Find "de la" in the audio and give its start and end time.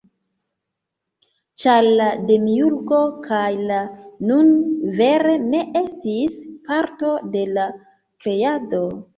7.37-7.71